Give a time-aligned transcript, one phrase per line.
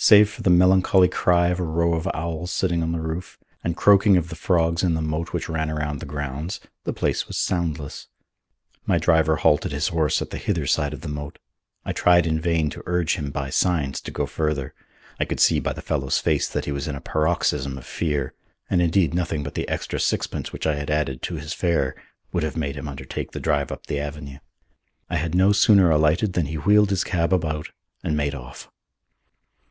[0.00, 3.76] Save for the melancholy cry of a row of owls sitting on the roof, and
[3.76, 7.36] croaking of the frogs in the moat which ran around the grounds, the place was
[7.36, 8.06] soundless.
[8.86, 11.40] My driver halted his horse at the hither side of the moat.
[11.84, 14.72] I tried in vain to urge him, by signs, to go further.
[15.18, 18.34] I could see by the fellow's face that he was in a paroxysm of fear,
[18.70, 21.96] and indeed nothing but the extra sixpence which I had added to his fare
[22.30, 24.38] would have made him undertake the drive up the avenue.
[25.10, 27.70] I had no sooner alighted than he wheeled his cab about
[28.04, 28.70] and made off.